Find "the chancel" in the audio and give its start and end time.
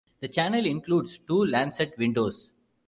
0.19-0.65